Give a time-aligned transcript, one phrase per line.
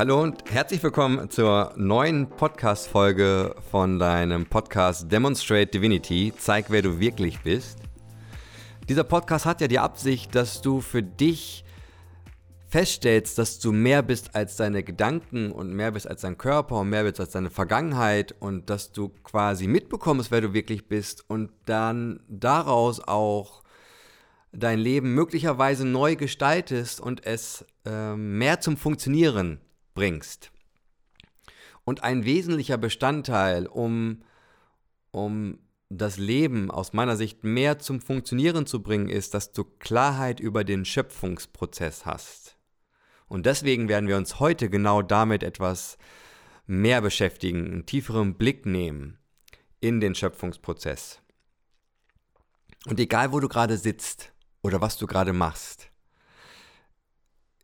[0.00, 6.32] Hallo und herzlich willkommen zur neuen Podcast-Folge von deinem Podcast Demonstrate Divinity.
[6.38, 7.80] Zeig, wer du wirklich bist.
[8.88, 11.66] Dieser Podcast hat ja die Absicht, dass du für dich
[12.66, 16.88] feststellst, dass du mehr bist als deine Gedanken und mehr bist als dein Körper und
[16.88, 21.50] mehr bist als deine Vergangenheit und dass du quasi mitbekommst, wer du wirklich bist und
[21.66, 23.64] dann daraus auch
[24.50, 29.60] dein Leben möglicherweise neu gestaltest und es äh, mehr zum Funktionieren
[30.00, 30.50] bringst.
[31.84, 34.22] Und ein wesentlicher Bestandteil, um,
[35.10, 35.58] um
[35.90, 40.64] das Leben aus meiner Sicht mehr zum Funktionieren zu bringen, ist, dass du Klarheit über
[40.64, 42.56] den Schöpfungsprozess hast.
[43.28, 45.98] Und deswegen werden wir uns heute genau damit etwas
[46.66, 49.18] mehr beschäftigen, einen tieferen Blick nehmen
[49.80, 51.20] in den Schöpfungsprozess.
[52.86, 54.32] Und egal, wo du gerade sitzt
[54.62, 55.90] oder was du gerade machst,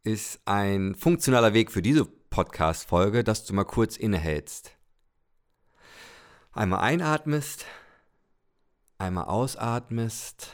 [0.07, 2.07] ist ein funktionaler Weg für diese
[2.37, 4.77] Podcast-Folge, dass du mal kurz innehältst.
[6.53, 7.65] Einmal einatmest,
[8.99, 10.53] einmal ausatmest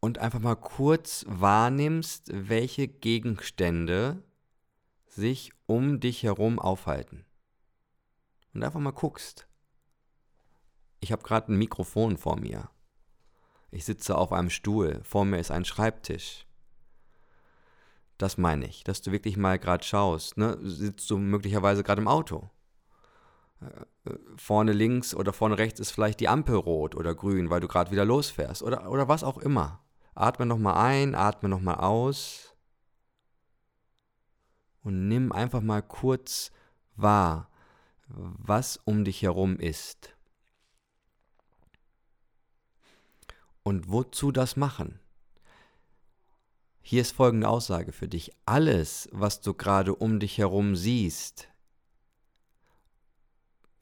[0.00, 4.22] und einfach mal kurz wahrnimmst, welche Gegenstände
[5.08, 7.26] sich um dich herum aufhalten.
[8.54, 9.46] Und einfach mal guckst.
[11.00, 12.70] Ich habe gerade ein Mikrofon vor mir.
[13.70, 15.02] Ich sitze auf einem Stuhl.
[15.04, 16.46] Vor mir ist ein Schreibtisch.
[18.20, 20.36] Das meine ich, dass du wirklich mal gerade schaust.
[20.36, 20.58] Ne?
[20.60, 22.50] Sitzt du möglicherweise gerade im Auto?
[23.62, 27.68] Äh, vorne links oder vorne rechts ist vielleicht die Ampel rot oder grün, weil du
[27.68, 29.80] gerade wieder losfährst oder, oder was auch immer.
[30.14, 32.54] Atme nochmal ein, atme nochmal aus
[34.82, 36.52] und nimm einfach mal kurz
[36.96, 37.48] wahr,
[38.06, 40.14] was um dich herum ist.
[43.62, 45.00] Und wozu das machen?
[46.82, 48.32] Hier ist folgende Aussage für dich.
[48.46, 51.48] Alles, was du gerade um dich herum siehst,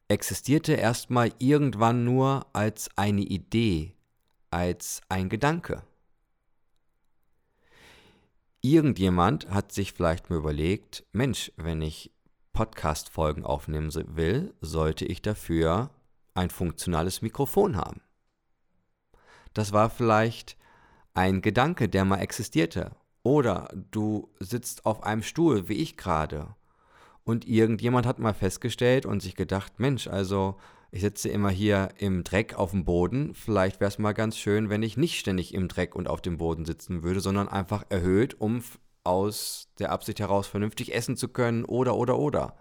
[0.08, 3.94] existierte erstmal irgendwann nur als eine Idee,
[4.50, 5.82] als ein Gedanke.
[8.60, 12.10] Irgendjemand hat sich vielleicht mal überlegt, Mensch, wenn ich
[12.52, 15.90] Podcast-Folgen aufnehmen will, sollte ich dafür
[16.34, 18.00] ein funktionales Mikrofon haben.
[19.54, 20.56] Das war vielleicht
[21.18, 22.92] ein Gedanke, der mal existierte.
[23.24, 26.54] Oder du sitzt auf einem Stuhl, wie ich gerade.
[27.24, 30.58] Und irgendjemand hat mal festgestellt und sich gedacht, Mensch, also
[30.92, 33.34] ich sitze immer hier im Dreck auf dem Boden.
[33.34, 36.38] Vielleicht wäre es mal ganz schön, wenn ich nicht ständig im Dreck und auf dem
[36.38, 38.62] Boden sitzen würde, sondern einfach erhöht, um
[39.02, 42.56] aus der Absicht heraus vernünftig essen zu können oder oder oder.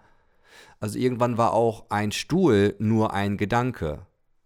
[0.80, 4.04] Also irgendwann war auch ein Stuhl nur ein Gedanke.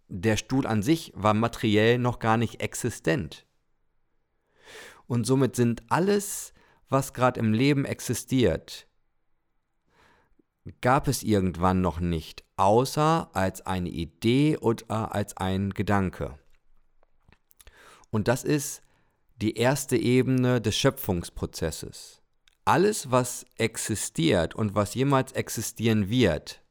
[0.08, 3.46] Der Stuhl an sich war materiell noch gar nicht existent.
[5.12, 6.54] Und somit sind alles,
[6.88, 8.88] was gerade im Leben existiert,
[10.80, 16.38] gab es irgendwann noch nicht, außer als eine Idee oder als ein Gedanke.
[18.08, 18.80] Und das ist
[19.36, 22.22] die erste Ebene des Schöpfungsprozesses.
[22.64, 26.62] Alles, was existiert und was jemals existieren wird,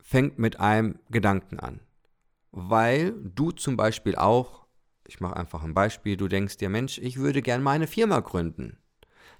[0.00, 1.80] fängt mit einem Gedanken an.
[2.52, 4.60] Weil du zum Beispiel auch,
[5.10, 8.78] ich mache einfach ein Beispiel, du denkst dir, Mensch, ich würde gern meine Firma gründen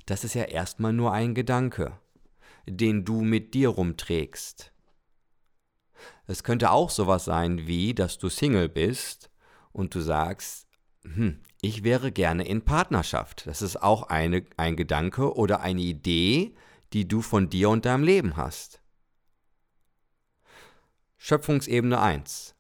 [0.07, 1.99] das ist ja erstmal nur ein Gedanke,
[2.67, 4.73] den du mit dir rumträgst.
[6.27, 9.31] Es könnte auch sowas sein wie, dass du Single bist
[9.73, 10.67] und du sagst,
[11.05, 13.47] hm, ich wäre gerne in Partnerschaft.
[13.47, 16.55] Das ist auch eine, ein Gedanke oder eine Idee,
[16.93, 18.83] die du von dir und deinem Leben hast.
[21.19, 22.55] Schöpfungsebene 1.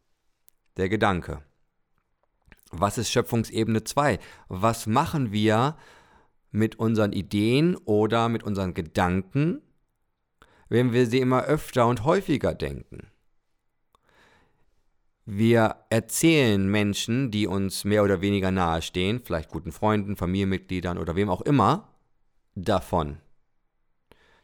[0.76, 1.42] Der Gedanke.
[2.70, 4.18] Was ist Schöpfungsebene 2?
[4.48, 5.76] Was machen wir,
[6.52, 9.62] mit unseren Ideen oder mit unseren Gedanken,
[10.68, 13.08] wenn wir sie immer öfter und häufiger denken.
[15.26, 21.28] Wir erzählen Menschen, die uns mehr oder weniger nahestehen, vielleicht guten Freunden, Familienmitgliedern oder wem
[21.28, 21.88] auch immer,
[22.56, 23.18] davon.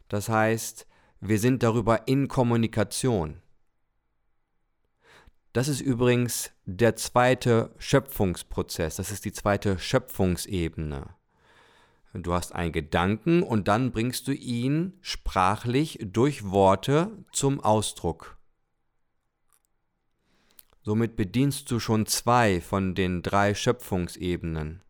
[0.07, 0.87] Das heißt,
[1.19, 3.41] wir sind darüber in Kommunikation.
[5.51, 11.15] Das ist übrigens der zweite Schöpfungsprozess, das ist die zweite Schöpfungsebene.
[12.13, 18.37] Du hast einen Gedanken und dann bringst du ihn sprachlich durch Worte zum Ausdruck.
[20.81, 24.81] Somit bedienst du schon zwei von den drei Schöpfungsebenen.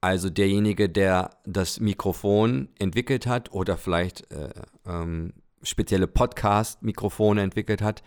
[0.00, 4.50] Also derjenige, der das Mikrofon entwickelt hat oder vielleicht äh,
[4.84, 8.02] ähm, spezielle Podcast-Mikrofone entwickelt hat,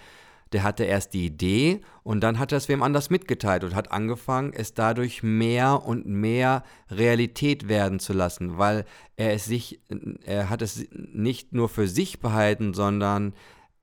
[0.53, 3.91] der hatte erst die Idee und dann hat er es wem anders mitgeteilt und hat
[3.91, 8.85] angefangen, es dadurch mehr und mehr Realität werden zu lassen, weil
[9.15, 9.79] er es sich,
[10.25, 13.33] er hat es nicht nur für sich behalten, sondern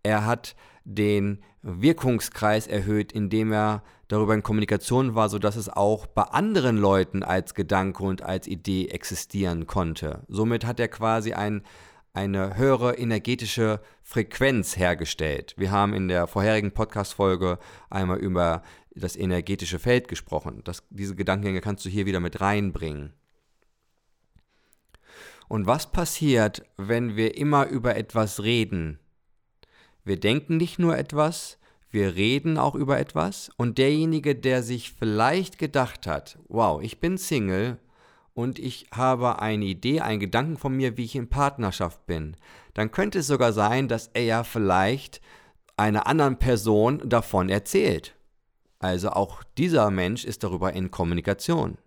[0.03, 6.23] er hat den Wirkungskreis erhöht, indem er darüber in Kommunikation war, sodass es auch bei
[6.23, 10.25] anderen Leuten als Gedanke und als Idee existieren konnte.
[10.29, 11.63] Somit hat er quasi ein
[12.15, 15.55] eine höhere energetische Frequenz hergestellt.
[15.59, 17.59] Wir haben in der vorherigen Podcast-Folge
[17.91, 18.63] einmal über
[18.95, 20.63] das energetische Feld gesprochen.
[20.65, 23.13] Das, diese Gedankengänge kannst du hier wieder mit reinbringen.
[25.49, 29.01] Und was passiert, wenn wir immer über etwas reden?
[30.05, 31.59] Wir denken nicht nur etwas,
[31.91, 37.19] wir reden auch über etwas und derjenige, der sich vielleicht gedacht hat, wow, ich bin
[37.19, 37.79] Single
[38.35, 42.37] und ich habe eine Idee, einen Gedanken von mir, wie ich in Partnerschaft bin,
[42.75, 45.21] dann könnte es sogar sein, dass er ja vielleicht
[45.77, 48.17] einer anderen Person davon erzählt.
[48.81, 51.79] Also auch dieser Mensch ist darüber in Kommunikation.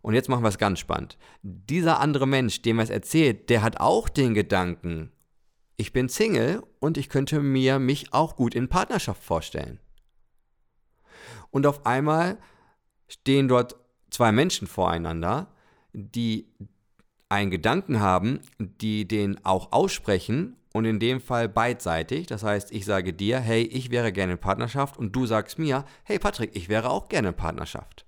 [0.00, 1.16] Und jetzt machen wir es ganz spannend.
[1.42, 5.12] Dieser andere Mensch, dem er es erzählt, der hat auch den Gedanken,
[5.76, 9.78] ich bin Single und ich könnte mir mich auch gut in Partnerschaft vorstellen.
[11.50, 12.38] Und auf einmal
[13.08, 13.76] stehen dort
[14.14, 15.48] zwei Menschen voreinander,
[15.92, 16.46] die
[17.28, 22.28] einen Gedanken haben, die den auch aussprechen und in dem Fall beidseitig.
[22.28, 25.84] Das heißt, ich sage dir, hey, ich wäre gerne in Partnerschaft und du sagst mir,
[26.04, 28.06] hey Patrick, ich wäre auch gerne in Partnerschaft.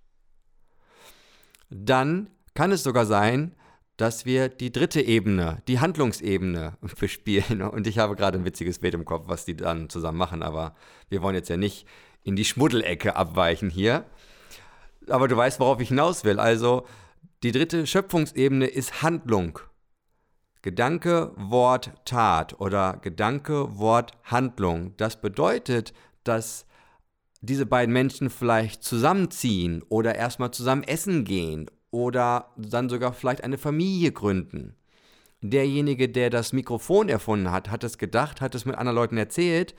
[1.71, 3.57] Dann kann es sogar sein,
[3.97, 7.63] dass wir die dritte Ebene, die Handlungsebene bespielen.
[7.63, 10.77] Und ich habe gerade ein witziges Bild im Kopf, was die dann zusammen machen, aber
[11.09, 11.85] wir wollen jetzt ja nicht
[12.23, 14.05] in die Schmuddelecke abweichen hier
[15.09, 16.39] aber du weißt, worauf ich hinaus will.
[16.39, 16.87] Also
[17.43, 19.59] die dritte Schöpfungsebene ist Handlung.
[20.63, 24.97] Gedanke, Wort, Tat oder Gedanke, Wort, Handlung.
[24.97, 25.93] Das bedeutet,
[26.25, 26.67] dass
[27.41, 33.59] diese beiden Menschen vielleicht zusammenziehen oder erstmal zusammen essen gehen oder dann sogar vielleicht eine
[33.59, 34.75] Familie gründen.
[35.41, 39.75] Derjenige, der das Mikrofon erfunden hat, hat es gedacht, hat es mit anderen Leuten erzählt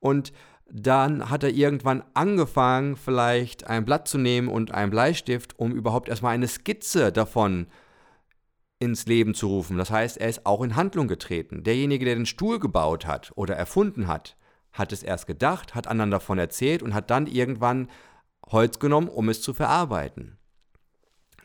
[0.00, 0.32] und
[0.68, 6.08] dann hat er irgendwann angefangen, vielleicht ein Blatt zu nehmen und einen Bleistift, um überhaupt
[6.08, 7.68] erstmal eine Skizze davon
[8.78, 9.78] ins Leben zu rufen.
[9.78, 11.62] Das heißt, er ist auch in Handlung getreten.
[11.64, 14.36] Derjenige, der den Stuhl gebaut hat oder erfunden hat,
[14.72, 17.88] hat es erst gedacht, hat anderen davon erzählt und hat dann irgendwann
[18.46, 20.36] Holz genommen, um es zu verarbeiten.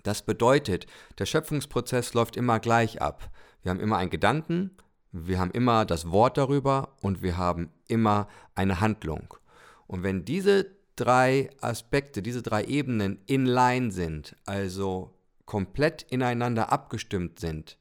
[0.04, 0.88] Das bedeutet,
[1.20, 3.30] der Schöpfungsprozess läuft immer gleich ab.
[3.62, 4.72] Wir haben immer einen Gedanken,
[5.12, 9.34] wir haben immer das Wort darüber und wir haben immer eine Handlung.
[9.88, 15.14] Und wenn diese drei Aspekte, diese drei Ebenen in line sind, also
[15.46, 17.78] komplett ineinander abgestimmt sind,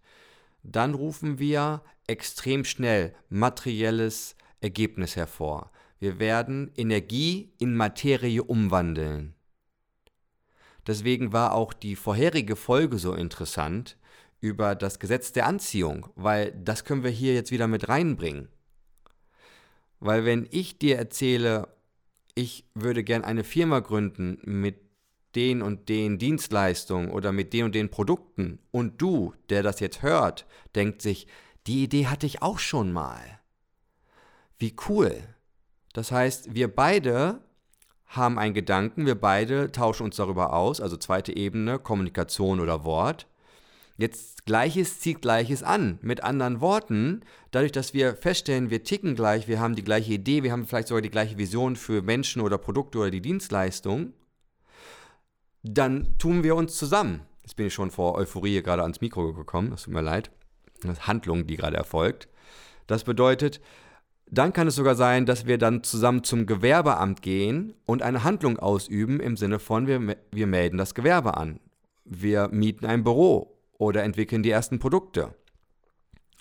[0.62, 5.70] dann rufen wir extrem schnell materielles Ergebnis hervor.
[6.00, 9.34] Wir werden Energie in Materie umwandeln.
[10.86, 13.96] Deswegen war auch die vorherige Folge so interessant,
[14.40, 18.48] über das Gesetz der Anziehung, weil das können wir hier jetzt wieder mit reinbringen.
[20.00, 21.68] Weil wenn ich dir erzähle,
[22.34, 24.80] ich würde gern eine Firma gründen mit
[25.34, 30.02] den und den Dienstleistungen oder mit den und den Produkten und du, der das jetzt
[30.02, 31.26] hört, denkt sich,
[31.66, 33.20] die Idee hatte ich auch schon mal.
[34.58, 35.14] Wie cool.
[35.92, 37.40] Das heißt, wir beide
[38.06, 43.26] haben einen Gedanken, wir beide tauschen uns darüber aus, also zweite Ebene, Kommunikation oder Wort.
[44.00, 45.98] Jetzt Gleiches zieht Gleiches an.
[46.00, 50.42] Mit anderen Worten, dadurch, dass wir feststellen, wir ticken gleich, wir haben die gleiche Idee,
[50.42, 54.14] wir haben vielleicht sogar die gleiche Vision für Menschen oder Produkte oder die Dienstleistung,
[55.62, 57.26] dann tun wir uns zusammen.
[57.42, 60.30] Jetzt bin ich schon vor Euphorie gerade ans Mikro gekommen, das tut mir leid.
[60.80, 62.26] Das ist Handlung, die gerade erfolgt.
[62.86, 63.60] Das bedeutet,
[64.30, 68.58] dann kann es sogar sein, dass wir dann zusammen zum Gewerbeamt gehen und eine Handlung
[68.58, 71.60] ausüben im Sinne von, wir, wir melden das Gewerbe an.
[72.06, 75.34] Wir mieten ein Büro oder entwickeln die ersten Produkte.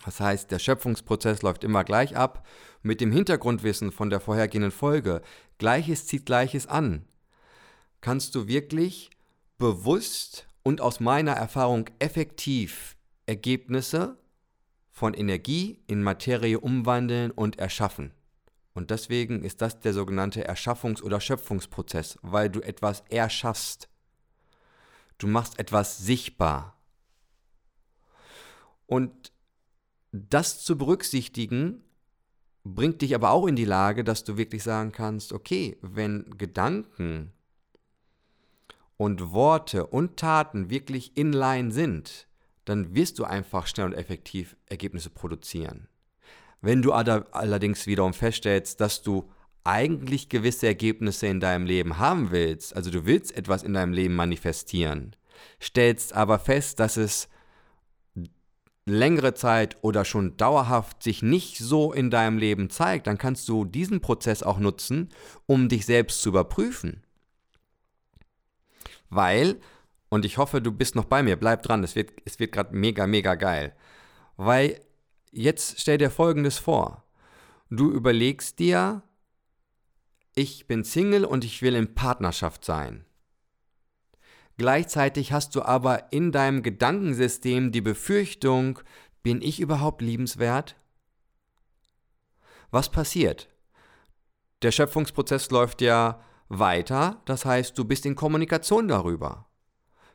[0.05, 2.45] Das heißt, der Schöpfungsprozess läuft immer gleich ab.
[2.81, 5.21] Mit dem Hintergrundwissen von der vorhergehenden Folge,
[5.57, 7.05] Gleiches zieht Gleiches an,
[8.01, 9.09] kannst du wirklich
[9.57, 14.17] bewusst und aus meiner Erfahrung effektiv Ergebnisse
[14.91, 18.11] von Energie in Materie umwandeln und erschaffen.
[18.73, 23.89] Und deswegen ist das der sogenannte Erschaffungs- oder Schöpfungsprozess, weil du etwas erschaffst.
[25.17, 26.78] Du machst etwas sichtbar.
[28.89, 29.31] Und
[30.11, 31.83] das zu berücksichtigen,
[32.63, 37.31] bringt dich aber auch in die Lage, dass du wirklich sagen kannst, okay, wenn Gedanken
[38.97, 42.27] und Worte und Taten wirklich in line sind,
[42.65, 45.87] dann wirst du einfach schnell und effektiv Ergebnisse produzieren.
[46.59, 49.29] Wenn du allerdings wiederum feststellst, dass du
[49.63, 54.15] eigentlich gewisse Ergebnisse in deinem Leben haben willst, also du willst etwas in deinem Leben
[54.15, 55.15] manifestieren,
[55.61, 57.29] stellst aber fest, dass es
[58.93, 63.65] längere Zeit oder schon dauerhaft sich nicht so in deinem Leben zeigt, dann kannst du
[63.65, 65.09] diesen Prozess auch nutzen,
[65.45, 67.03] um dich selbst zu überprüfen.
[69.09, 69.59] Weil,
[70.09, 72.75] und ich hoffe, du bist noch bei mir, bleib dran, es wird, es wird gerade
[72.75, 73.75] mega, mega geil.
[74.37, 74.79] Weil
[75.31, 77.03] jetzt stell dir Folgendes vor.
[77.69, 79.03] Du überlegst dir,
[80.35, 83.05] ich bin Single und ich will in Partnerschaft sein.
[84.59, 88.79] Gleichzeitig hast du aber in deinem Gedankensystem die Befürchtung,
[89.23, 90.75] bin ich überhaupt liebenswert?
[92.69, 93.47] Was passiert?
[94.61, 99.47] Der Schöpfungsprozess läuft ja weiter, das heißt, du bist in Kommunikation darüber.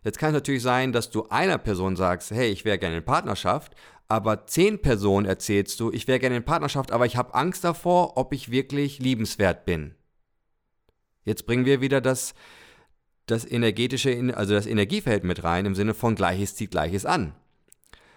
[0.02, 3.04] Jetzt kann es natürlich sein, dass du einer Person sagst, hey, ich wäre gerne in
[3.04, 3.74] Partnerschaft,
[4.08, 8.18] aber zehn Personen erzählst du, ich wäre gerne in Partnerschaft, aber ich habe Angst davor,
[8.18, 9.94] ob ich wirklich liebenswert bin.
[11.24, 12.34] Jetzt bringen wir wieder das
[13.26, 17.34] das energetische, also das Energiefeld mit rein im Sinne von Gleiches zieht Gleiches an.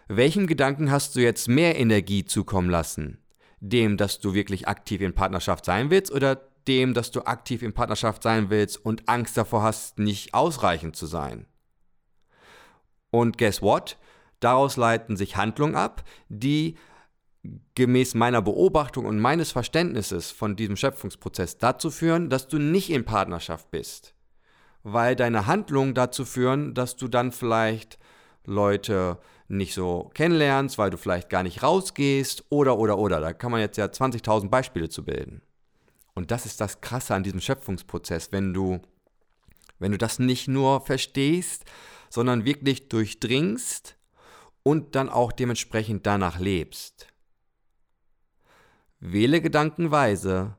[0.08, 3.20] Welchem Gedanken hast du jetzt mehr Energie zukommen lassen?
[3.60, 6.36] Dem, dass du wirklich aktiv in Partnerschaft sein willst oder
[6.68, 11.06] dem, dass du aktiv in Partnerschaft sein willst und Angst davor hast, nicht ausreichend zu
[11.06, 11.46] sein?
[13.10, 13.98] Und guess what?
[14.40, 16.76] Daraus leiten sich Handlungen ab, die
[17.76, 23.06] gemäß meiner Beobachtung und meines Verständnisses von diesem Schöpfungsprozess dazu führen, dass du nicht in
[23.06, 24.17] Partnerschaft bist
[24.84, 27.98] weil deine Handlungen dazu führen, dass du dann vielleicht
[28.46, 33.20] Leute nicht so kennenlernst, weil du vielleicht gar nicht rausgehst oder oder oder.
[33.20, 35.42] Da kann man jetzt ja 20.000 Beispiele zu bilden.
[36.14, 38.80] Und das ist das Krasse an diesem Schöpfungsprozess, wenn du,
[39.80, 41.66] wenn du das nicht nur verstehst,
[42.10, 43.98] sondern wirklich durchdringst
[44.64, 47.08] und dann auch dementsprechend danach lebst.
[49.00, 50.58] Wähle Gedanken weise,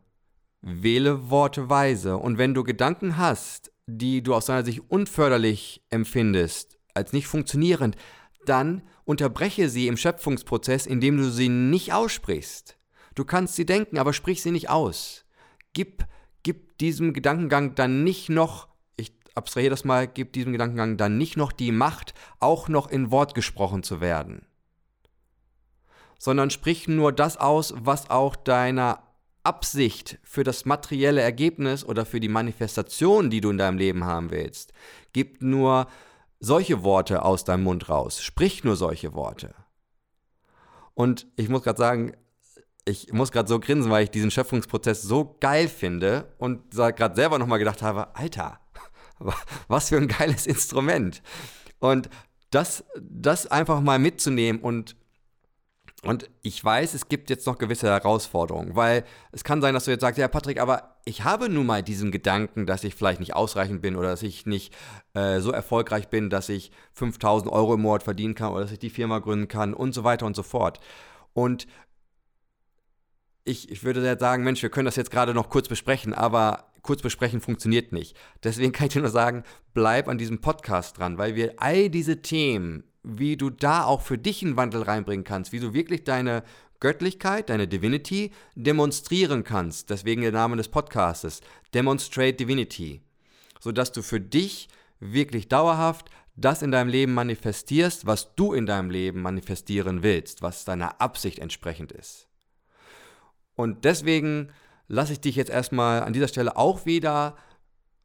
[0.60, 6.78] wähle Worte weise und wenn du Gedanken hast, die du aus deiner Sicht unförderlich empfindest,
[6.92, 7.96] als nicht funktionierend,
[8.44, 12.76] dann unterbreche sie im Schöpfungsprozess, indem du sie nicht aussprichst.
[13.14, 15.24] Du kannst sie denken, aber sprich sie nicht aus.
[15.72, 16.06] Gib,
[16.42, 21.38] gib diesem Gedankengang dann nicht noch, ich abstrahiere das mal, gib diesem Gedankengang dann nicht
[21.38, 24.46] noch die Macht, auch noch in Wort gesprochen zu werden.
[26.18, 29.07] Sondern sprich nur das aus, was auch deiner
[29.42, 34.30] Absicht für das materielle Ergebnis oder für die Manifestation, die du in deinem Leben haben
[34.30, 34.72] willst.
[35.12, 35.86] Gib nur
[36.40, 38.22] solche Worte aus deinem Mund raus.
[38.22, 39.54] Sprich nur solche Worte.
[40.94, 42.12] Und ich muss gerade sagen,
[42.84, 47.38] ich muss gerade so grinsen, weil ich diesen Schöpfungsprozess so geil finde und gerade selber
[47.38, 48.60] nochmal gedacht habe, Alter,
[49.68, 51.22] was für ein geiles Instrument.
[51.78, 52.08] Und
[52.50, 54.96] das, das einfach mal mitzunehmen und
[56.04, 59.90] und ich weiß, es gibt jetzt noch gewisse Herausforderungen, weil es kann sein, dass du
[59.90, 63.34] jetzt sagst, ja Patrick, aber ich habe nun mal diesen Gedanken, dass ich vielleicht nicht
[63.34, 64.72] ausreichend bin oder dass ich nicht
[65.14, 68.78] äh, so erfolgreich bin, dass ich 5000 Euro im Monat verdienen kann oder dass ich
[68.78, 70.78] die Firma gründen kann und so weiter und so fort.
[71.32, 71.66] Und
[73.44, 76.70] ich, ich würde jetzt sagen, Mensch, wir können das jetzt gerade noch kurz besprechen, aber
[76.82, 78.16] kurz besprechen funktioniert nicht.
[78.44, 79.42] Deswegen kann ich dir nur sagen,
[79.74, 84.18] bleib an diesem Podcast dran, weil wir all diese Themen wie du da auch für
[84.18, 86.42] dich einen Wandel reinbringen kannst, wie du wirklich deine
[86.80, 89.90] Göttlichkeit, deine Divinity demonstrieren kannst.
[89.90, 91.40] Deswegen der Name des Podcastes,
[91.74, 93.02] Demonstrate Divinity.
[93.60, 94.68] Sodass du für dich
[95.00, 100.64] wirklich dauerhaft das in deinem Leben manifestierst, was du in deinem Leben manifestieren willst, was
[100.64, 102.28] deiner Absicht entsprechend ist.
[103.56, 104.52] Und deswegen
[104.86, 107.36] lasse ich dich jetzt erstmal an dieser Stelle auch wieder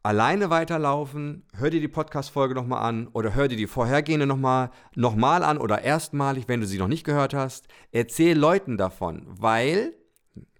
[0.03, 5.15] alleine weiterlaufen, hör dir die Podcast-Folge nochmal an oder hör dir die vorhergehende nochmal noch
[5.15, 7.67] mal an oder erstmalig, wenn du sie noch nicht gehört hast.
[7.93, 9.93] Erzähl Leuten davon, weil,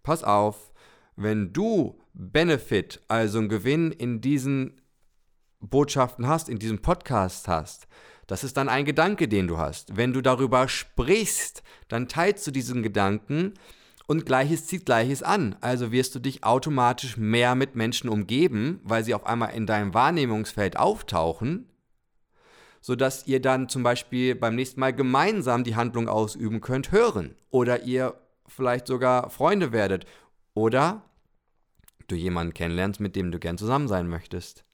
[0.02, 0.72] pass auf,
[1.18, 4.82] wenn du Benefit, also einen Gewinn in diesen
[5.60, 7.88] Botschaften hast, in diesem Podcast hast,
[8.28, 9.98] das ist dann ein Gedanke, den du hast.
[9.98, 13.54] Wenn du darüber sprichst, dann teilst du diesen Gedanken
[14.08, 15.56] und Gleiches zieht Gleiches an.
[15.62, 19.94] Also wirst du dich automatisch mehr mit Menschen umgeben, weil sie auf einmal in deinem
[19.94, 21.70] Wahrnehmungsfeld auftauchen,
[22.82, 27.36] sodass ihr dann zum Beispiel beim nächsten Mal gemeinsam die Handlung ausüben könnt, hören.
[27.50, 28.16] Oder ihr
[28.48, 30.06] vielleicht sogar Freunde werdet.
[30.54, 31.04] Oder
[32.08, 34.66] du jemanden kennenlernst, mit dem du gern zusammen sein möchtest.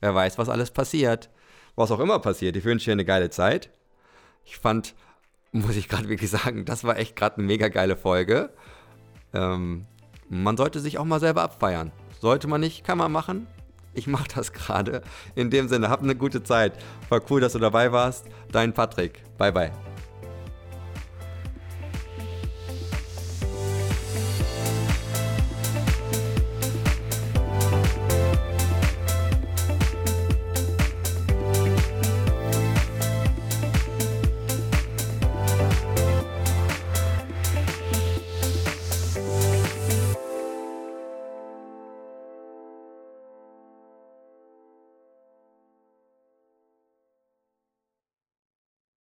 [0.00, 1.30] Wer weiß, was alles passiert.
[1.76, 2.56] Was auch immer passiert.
[2.56, 3.70] Ich wünsche dir eine geile Zeit.
[4.44, 4.94] Ich fand
[5.52, 8.50] muss ich gerade wirklich sagen, das war echt gerade eine mega geile Folge.
[9.32, 9.86] Ähm,
[10.28, 11.92] man sollte sich auch mal selber abfeiern.
[12.20, 13.46] Sollte man nicht, kann man machen.
[13.94, 15.02] Ich mache das gerade.
[15.34, 16.74] In dem Sinne, hab eine gute Zeit.
[17.08, 18.26] War cool, dass du dabei warst.
[18.52, 19.22] Dein Patrick.
[19.36, 19.89] Bye, bye.